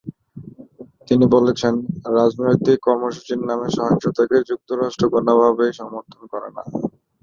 তিনি 1.07 1.25
বলেছেন, 1.35 1.73
রাজনৈতিক 2.17 2.77
কর্মসূচির 2.87 3.41
নামে 3.49 3.67
সহিংসতাকে 3.69 4.37
যুক্তরাষ্ট্র 4.49 5.05
কোনোভাবেই 5.15 5.71
সমর্থন 5.79 6.21
করে 6.31 6.49
না। 6.55 6.63